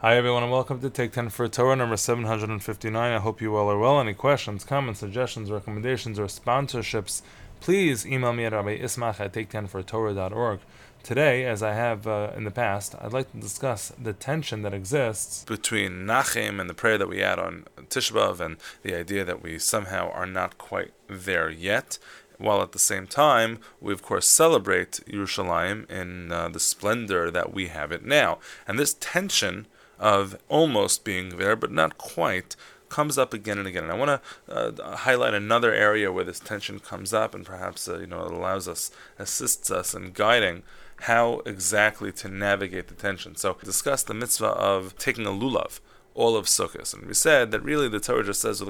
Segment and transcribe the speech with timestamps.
[0.00, 3.12] Hi everyone and welcome to Take 10 for Torah number 759.
[3.12, 3.98] I hope you all are well.
[3.98, 7.20] Any questions, comments, suggestions, recommendations, or sponsorships,
[7.58, 10.60] please email me at Rabbi Ismach at take10fortorah.org.
[11.02, 14.72] Today, as I have uh, in the past, I'd like to discuss the tension that
[14.72, 19.24] exists between Nachem and the prayer that we had on Tisha B'Av and the idea
[19.24, 21.98] that we somehow are not quite there yet
[22.38, 27.52] while at the same time we of course celebrate Yerushalayim in uh, the splendor that
[27.52, 28.38] we have it now.
[28.68, 29.66] And this tension
[29.98, 32.56] of almost being there but not quite
[32.88, 33.84] comes up again and again.
[33.84, 37.88] And I want to uh, highlight another area where this tension comes up and perhaps
[37.88, 40.62] uh, you know it allows us assists us in guiding
[41.02, 43.36] how exactly to navigate the tension.
[43.36, 45.80] So discuss the mitzvah of taking a lulav
[46.18, 46.92] all of Sukkot.
[46.94, 48.60] And we said that really the Torah just says,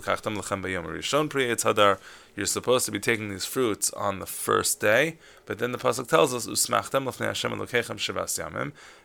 [2.38, 6.06] you're supposed to be taking these fruits on the first day, but then the Pasuk
[6.06, 6.47] tells us,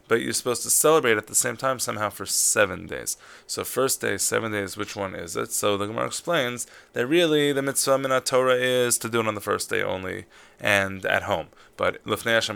[0.07, 3.17] but you're supposed to celebrate at the same time somehow for seven days.
[3.47, 5.51] So first day, seven days, which one is it?
[5.51, 9.33] So the Gemara explains that really the mitzvah min Torah is to do it on
[9.33, 10.25] the first day only
[10.59, 11.47] and at home.
[11.75, 12.55] But Hashem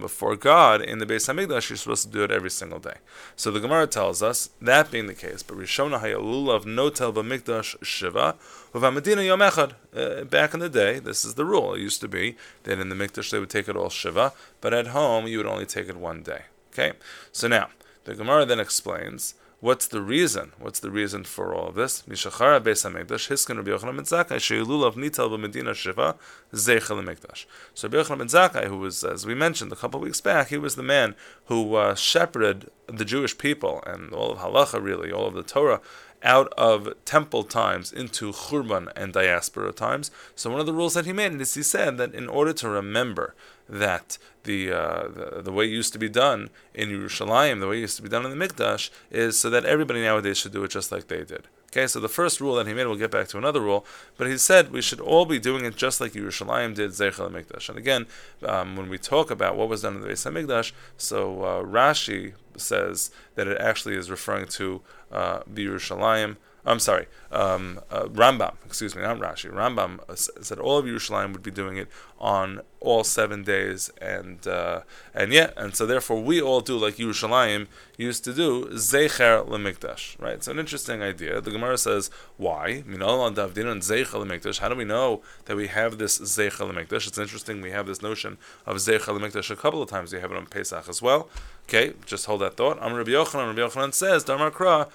[0.00, 2.96] before God, in the Beis Hamikdash, you're supposed to do it every single day.
[3.34, 8.36] So the Gemara tells us, that being the case, but Rishona Hayalulav Notel B'Mikdash Shiva,
[8.74, 9.72] Medina Yom Echad.
[9.96, 11.74] Uh, Back in the day, this is the rule.
[11.74, 14.74] It used to be that in the Mikdash they would take it all Shiva, but
[14.74, 16.42] at home you would only take it one day.
[16.72, 16.92] Okay,
[17.32, 17.68] so now
[18.04, 20.52] the Gemara then explains what's the reason.
[20.58, 22.02] What's the reason for all of this?
[22.08, 26.16] Mishachara Beis Hamikdash Hiskin Rabbi Yochanan ben Zakkai Sheilulav Nital b'Medina Shiva
[26.52, 27.44] Zeichel Hamikdash.
[27.74, 30.58] So Rabbi Yochanan ben Zakkai, who was, as we mentioned a couple weeks back, he
[30.58, 31.14] was the man
[31.46, 35.80] who uh, shepherded the Jewish people and all of halacha, really, all of the Torah
[36.22, 40.10] out of temple times into Churban and diaspora times.
[40.34, 42.68] So one of the rules that he made is he said that in order to
[42.68, 43.34] remember
[43.68, 47.78] that the, uh, the, the way it used to be done in Yerushalayim, the way
[47.78, 50.64] it used to be done in the Mikdash, is so that everybody nowadays should do
[50.64, 51.46] it just like they did.
[51.72, 54.26] Okay, so the first rule that he made, we'll get back to another rule, but
[54.26, 57.68] he said we should all be doing it just like Yerushalayim did Zeichel Mikdash.
[57.68, 58.06] And again,
[58.44, 62.32] um, when we talk about what was done in the Beis Hamikdash, so uh, Rashi
[62.60, 66.36] says that it actually is referring to uh, Yerushalayim.
[66.64, 69.50] I'm sorry, um, uh, Rambam, excuse me, not Rashi.
[69.50, 70.00] Rambam
[70.44, 71.88] said all of Yerushalayim would be doing it
[72.18, 74.82] on all seven days, and uh,
[75.14, 77.66] and yeah, and so therefore we all do like Yerushalayim
[77.96, 80.42] used to do Zecher lemikdash, right?
[80.44, 81.40] So an interesting idea.
[81.40, 82.82] The Gemara says why?
[82.82, 87.06] How do we know that we have this Zecher lemikdash?
[87.06, 87.60] It's interesting.
[87.62, 90.12] We have this notion of Zecher lemikdash a couple of times.
[90.12, 91.28] We have it on Pesach as well.
[91.68, 92.78] Okay, just hold that thought.
[92.80, 93.56] I'm Rabbi Yochanan.
[93.56, 94.88] Rabbi Yochanan says Damar Kra.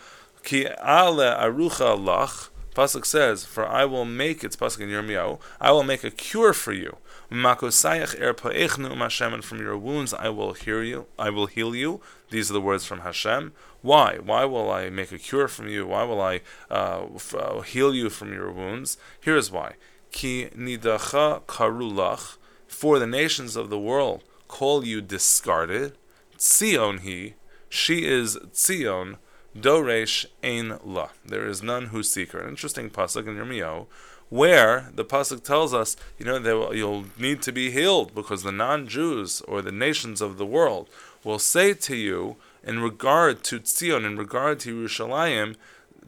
[0.45, 2.49] Ki ale arucha lach.
[2.75, 5.39] Pasuk says, "For I will make it's pasuk in Yirmiyahu.
[5.59, 6.97] I will make a cure for you.
[7.31, 11.07] Makosayach er poechnu Hashem, and from your wounds I will heal you.
[11.17, 11.99] I will heal you.
[12.29, 13.53] These are the words from Hashem.
[13.81, 14.19] Why?
[14.23, 15.87] Why will I make a cure from you?
[15.87, 18.97] Why will I uh, f- uh, heal you from your wounds?
[19.19, 19.73] Here is why.
[20.11, 22.37] Ki nidacha karulach.
[22.67, 25.93] For the nations of the world call you discarded.
[26.37, 27.33] Tzion he.
[27.67, 29.17] She is Tzion
[29.57, 31.09] Doresh ein la.
[31.25, 32.39] There is none who seek her.
[32.39, 33.85] An interesting pasuk in Yirmiyahu,
[34.29, 38.51] where the pasuk tells us, you know, that you'll need to be healed because the
[38.51, 40.89] non-Jews or the nations of the world
[41.23, 45.55] will say to you in regard to Tzion, in regard to Yerushalayim,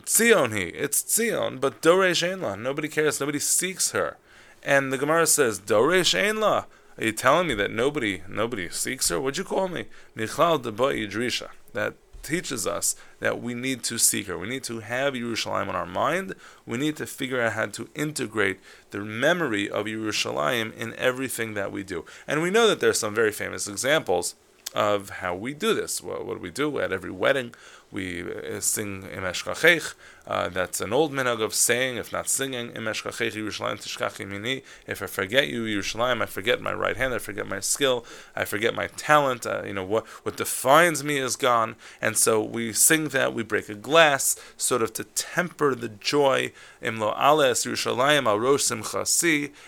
[0.03, 2.55] Tzion he, it's Tzion, but Doresh ein la.
[2.55, 3.19] Nobody cares.
[3.19, 4.17] Nobody seeks her.
[4.63, 6.65] And the Gemara says, Doresh ein la.
[6.97, 9.19] Are you telling me that nobody nobody seeks her?
[9.19, 9.85] What'd you call me?
[10.15, 11.49] Nichlal Drisha.
[11.73, 11.93] That
[12.23, 14.37] teaches us that we need to seek her.
[14.37, 16.35] We need to have Yerushalayim on our mind.
[16.65, 18.59] We need to figure out how to integrate
[18.91, 22.05] the memory of Yerushalayim in everything that we do.
[22.27, 24.35] And we know that there are some very famous examples
[24.77, 26.03] of how we do this.
[26.03, 27.55] What do we do at every wedding?
[27.91, 29.95] We uh, sing Imesh.
[30.27, 34.61] Uh, that's an old minhag of saying, if not singing, Imesh Kachech Yerushalayim Tishkachi Mini.
[34.85, 38.05] If I forget you, Yerushalayim, I forget my right hand, I forget my skill,
[38.35, 39.47] I forget my talent.
[39.47, 43.33] Uh, you know what what defines me is gone, and so we sing that.
[43.33, 46.51] We break a glass, sort of to temper the joy.
[46.83, 48.69] Imlo Ales Yerushalayim Al Rosh.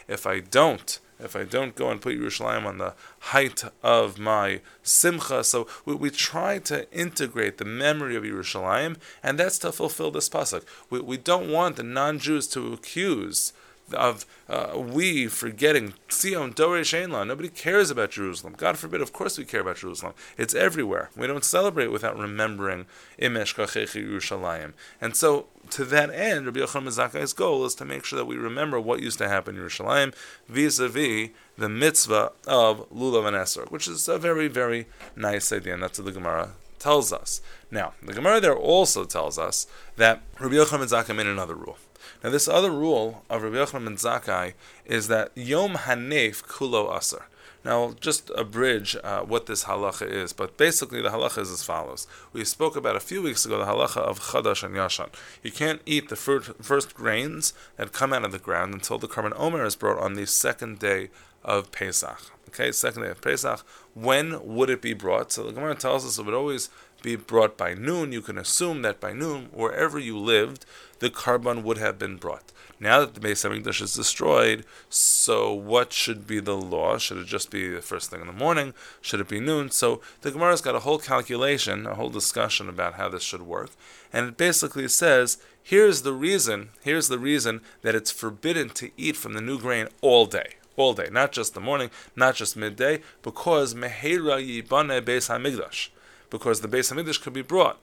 [0.07, 4.61] If I don't if I don't go and put Yerushalayim on the height of my
[4.83, 5.43] simcha.
[5.43, 10.29] So we, we try to integrate the memory of Yerushalayim, and that's to fulfill this
[10.29, 10.63] pasuk.
[10.89, 13.53] We, we don't want the non-Jews to accuse
[13.93, 17.23] of uh, we forgetting Zion Doresh ein la.
[17.23, 18.55] Nobody cares about Jerusalem.
[18.57, 20.13] God forbid, of course we care about Jerusalem.
[20.37, 21.09] It's everywhere.
[21.15, 22.85] We don't celebrate without remembering
[23.19, 24.73] Imesh Kachechi Yerushalayim.
[24.99, 28.37] And so, to that end, Rabbi Yochanan Zakkai's goal is to make sure that we
[28.37, 30.13] remember what used to happen in Yerushalayim
[30.47, 35.83] vis-a-vis the mitzvah of Lulav and Esrog, which is a very, very nice idea, and
[35.83, 37.41] that's what the Gemara tells us.
[37.69, 41.77] Now, the Gemara there also tells us that Rabbi Yochanan Zakkai made another rule.
[42.23, 44.53] Now, this other rule of Rabbi Yochanan ben Zakkai
[44.85, 47.25] is that Yom Hanef Kulo Aser.
[47.65, 52.07] Now, just abridge uh, what this halacha is, but basically the halacha is as follows.
[52.31, 55.09] We spoke about a few weeks ago the halacha of chadash and yashan.
[55.43, 59.33] You can't eat the first grains that come out of the ground until the korban
[59.35, 61.09] omer is brought on the second day
[61.43, 62.31] of Pesach.
[62.47, 63.59] Okay, second day of Pesach.
[63.93, 65.33] When would it be brought?
[65.33, 66.69] So the Gemara tells us it would always
[67.01, 68.11] be brought by noon.
[68.11, 70.65] You can assume that by noon, wherever you lived,
[70.99, 72.51] the korban would have been brought.
[72.79, 76.97] Now that the Beis Hamikdash is destroyed, so what should be the law?
[76.97, 78.73] Should it just be the first thing in the morning?
[79.01, 79.69] Should it be noon?
[79.69, 83.71] So the Gemara's got a whole calculation, a whole discussion about how this should work,
[84.13, 86.69] and it basically says here's the reason.
[86.81, 90.93] Here's the reason that it's forbidden to eat from the new grain all day all
[90.93, 95.89] day, not just the morning, not just midday, because mehera yibane beis hamikdash,
[96.29, 97.79] because the beis hamikdash could be brought,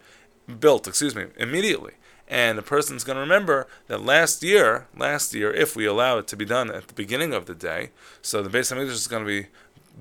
[0.61, 1.95] built, excuse me, immediately.
[2.29, 6.27] And the person's going to remember that last year, last year, if we allow it
[6.29, 7.91] to be done at the beginning of the day,
[8.21, 9.49] so the Beis Hamikdash is going to be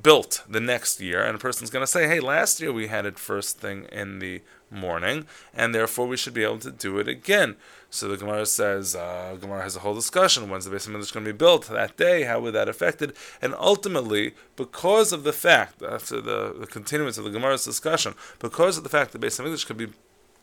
[0.01, 3.05] built the next year, and a person's going to say, "Hey, last year we had
[3.05, 4.41] it first thing in the
[4.75, 7.55] morning, and therefore we should be able to do it again."
[7.89, 10.49] So the Gemara says, uh, Gemara has a whole discussion.
[10.49, 12.23] When's the Beis Hamikdash going to be built that day?
[12.23, 13.15] How would that affect it?
[13.41, 18.77] And ultimately, because of the fact, after the, the continuance of the Gemara's discussion, because
[18.77, 19.93] of the fact that Beis Hamikdash could be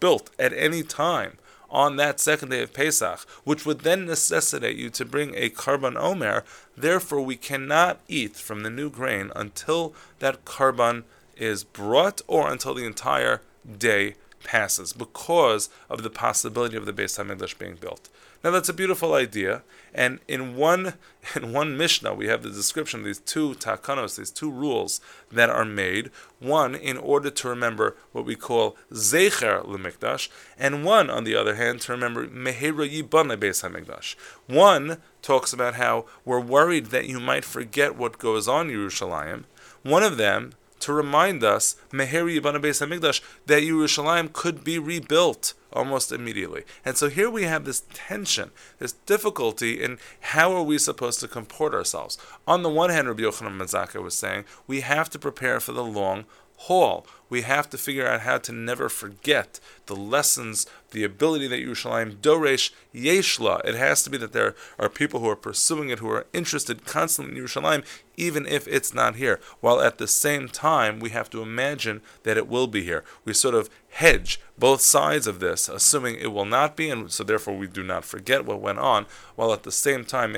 [0.01, 1.37] built at any time
[1.69, 5.97] on that second day of Pesach, which would then necessitate you to bring a korban
[5.97, 6.45] omer.
[6.77, 11.05] Therefore, we cannot eat from the new grain until that korban
[11.37, 13.43] is brought or until the entire
[13.79, 18.09] day passes because of the possibility of the Beis Hamikdash being built.
[18.45, 19.63] Now that's a beautiful idea,
[19.95, 20.95] and in one
[21.37, 25.01] in one Mishnah we have the description of these two takanos, these two rules
[25.31, 26.11] that are made.
[26.41, 30.29] One in order to remember what we call zecher lemikdash,
[30.59, 34.17] and one on the other hand to remember mehera yibana beis hamikdash.
[34.49, 39.45] One talks about how we're worried that you might forget what goes on Yerushalayim.
[39.85, 45.55] One of them to remind us, Meheri Yibana Beis Hamikdash, that Yerushalayim could be rebuilt
[45.73, 46.65] almost immediately.
[46.85, 51.29] And so here we have this tension, this difficulty in how are we supposed to
[51.29, 52.19] comport ourselves.
[52.47, 55.85] On the one hand, Rabbi Yochanan Zakkai was saying, we have to prepare for the
[55.85, 56.27] long
[56.59, 57.07] haul.
[57.33, 62.17] We have to figure out how to never forget the lessons, the ability that Yerushalayim
[62.17, 63.65] Doresh Yeshla.
[63.65, 66.85] It has to be that there are people who are pursuing it, who are interested
[66.85, 67.87] constantly in Yerushalayim,
[68.19, 69.41] even if it's not here.
[69.61, 73.03] While at the same time, we have to imagine that it will be here.
[73.25, 77.25] We sort of hedge both sides of this, assuming it will not be, and so
[77.25, 80.35] therefore we do not forget what went on, while at the same time,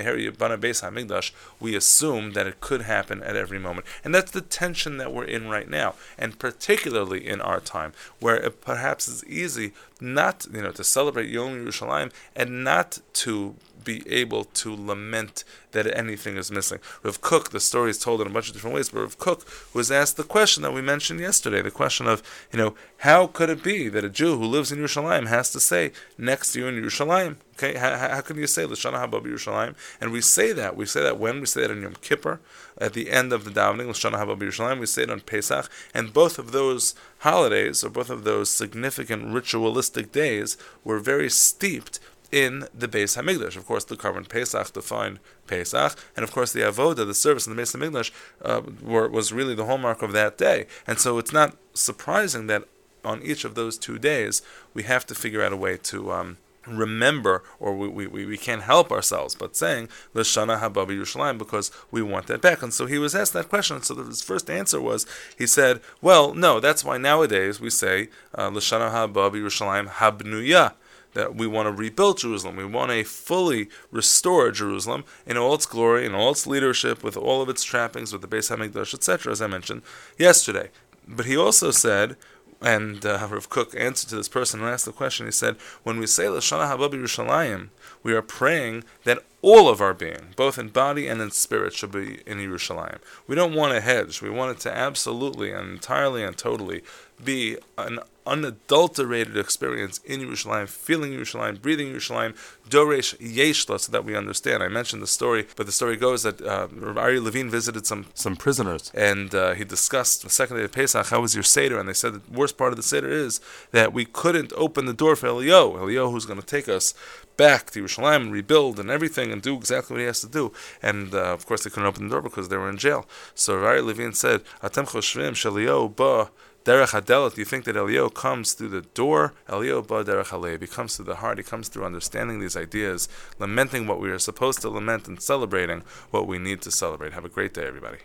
[1.61, 3.87] we assume that it could happen at every moment.
[4.05, 8.37] And that's the tension that we're in right now, and particularly in our time, where
[8.37, 13.55] it perhaps is easy not, you know, to celebrate Yom Yerushalayim and not to
[13.85, 16.79] be able to lament that anything is missing.
[17.03, 19.47] Rav Kook, the story is told in a bunch of different ways, but Rav Kook
[19.75, 22.23] was asked the question that we mentioned yesterday, the question of,
[22.53, 25.61] you know, how could it be that a Jew who lives in Yerushalayim has to
[25.61, 27.37] say next to you in Yerushalayim?
[27.55, 29.75] Okay, how, how can you say Lashana Haba Yerushalayim?
[30.01, 30.77] And we say that.
[30.77, 32.41] We say that when we say that in Yom Kippur,
[32.79, 34.79] at the end of the davening, Lashana Haba.
[34.79, 39.33] We say it on Pesach, and both of those holidays, or both of those significant
[39.33, 42.01] ritualistic days, were very steeped
[42.33, 43.57] in the Beis Hamikdash.
[43.57, 47.55] Of course, the korban Pesach defined Pesach, and of course the Avoda, the service in
[47.55, 48.11] the Beis Hamikdash,
[48.43, 50.67] uh, were, was really the hallmark of that day.
[50.87, 52.65] And so it's not surprising that
[53.05, 56.11] on each of those two days we have to figure out a way to.
[56.11, 61.71] Um, remember, or we, we, we can't help ourselves but saying Lashana Haba Yerushalayim because
[61.91, 62.63] we want that back.
[62.63, 63.83] And so he was asked that question.
[63.83, 65.07] So his first answer was,
[65.37, 70.75] he said, well, no, that's why nowadays we say uh, Lashana Haba Yerushalayim Habnuya
[71.15, 72.57] that we want to rebuild Jerusalem.
[72.57, 77.17] We want a fully restored Jerusalem in all its glory, in all its leadership, with
[77.17, 79.83] all of its trappings, with the Beis Hamikdash, etc., as I mentioned
[80.19, 80.71] yesterday.
[81.07, 82.17] But he also said,
[82.61, 85.99] and uh, Rav Kook answered to this person who asked the question, he said, when
[85.99, 87.69] we say Lashana Haba Yerushalayim,
[88.03, 91.93] we are praying that all of our being, both in body and in spirit, should
[91.93, 92.99] be in Yerushalayim.
[93.27, 94.23] We don't want a hedge.
[94.23, 96.83] We want it to absolutely and entirely and totally
[97.23, 102.35] be an unadulterated experience in Yerushalayim, feeling Yerushalayim, breathing Yerushalayim,
[102.69, 104.63] Doresh Yeshla, so that we understand.
[104.63, 108.37] I mentioned the story, but the story goes that uh, Ari Levine visited some, some
[108.37, 111.79] prisoners, and uh, he discussed the second day of Pesach, how was your Seder?
[111.79, 113.41] And they said the worst part of the Seder is
[113.73, 116.95] that we couldn't open the door for Elio, Elio who's going to take us
[117.37, 120.53] back to Yerushalayim and rebuild and everything and do exactly what he has to do.
[120.83, 123.07] And uh, of course, they couldn't open the door because they were in jail.
[123.35, 126.31] So Ari Levine said, Atem choshvim shalio ba
[126.65, 129.35] Derech Hadelot, you think that Elio comes through the door?
[129.51, 130.63] Elio Ba Derech Halev.
[130.63, 131.37] He comes through the heart.
[131.37, 133.07] He comes through understanding these ideas,
[133.39, 137.13] lamenting what we are supposed to lament, and celebrating what we need to celebrate.
[137.13, 137.99] Have a great day, everybody.